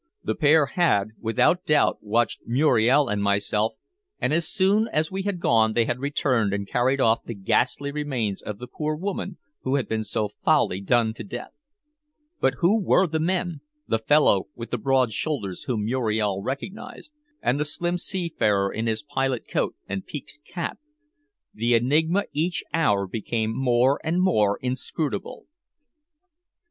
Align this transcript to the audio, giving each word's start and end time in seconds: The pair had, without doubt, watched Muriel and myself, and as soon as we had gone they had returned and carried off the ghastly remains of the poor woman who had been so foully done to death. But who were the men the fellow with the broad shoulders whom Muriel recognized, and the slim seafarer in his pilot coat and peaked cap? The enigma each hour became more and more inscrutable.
The 0.23 0.33
pair 0.33 0.65
had, 0.65 1.09
without 1.19 1.63
doubt, 1.63 1.99
watched 2.01 2.41
Muriel 2.47 3.07
and 3.07 3.21
myself, 3.21 3.73
and 4.19 4.33
as 4.33 4.47
soon 4.47 4.87
as 4.87 5.11
we 5.11 5.21
had 5.21 5.39
gone 5.39 5.73
they 5.73 5.85
had 5.85 5.99
returned 5.99 6.55
and 6.55 6.67
carried 6.67 6.99
off 6.99 7.21
the 7.23 7.35
ghastly 7.35 7.91
remains 7.91 8.41
of 8.41 8.57
the 8.57 8.65
poor 8.65 8.95
woman 8.95 9.37
who 9.61 9.75
had 9.75 9.87
been 9.87 10.03
so 10.03 10.29
foully 10.43 10.81
done 10.81 11.13
to 11.13 11.23
death. 11.23 11.55
But 12.39 12.55
who 12.61 12.83
were 12.83 13.05
the 13.05 13.19
men 13.19 13.61
the 13.87 13.99
fellow 13.99 14.47
with 14.55 14.71
the 14.71 14.79
broad 14.79 15.13
shoulders 15.13 15.65
whom 15.65 15.85
Muriel 15.85 16.41
recognized, 16.41 17.11
and 17.39 17.59
the 17.59 17.63
slim 17.65 17.99
seafarer 17.99 18.73
in 18.73 18.87
his 18.87 19.03
pilot 19.03 19.47
coat 19.47 19.75
and 19.87 20.03
peaked 20.03 20.39
cap? 20.43 20.79
The 21.53 21.75
enigma 21.75 22.23
each 22.33 22.63
hour 22.73 23.05
became 23.05 23.55
more 23.55 24.01
and 24.03 24.19
more 24.19 24.57
inscrutable. 24.63 25.45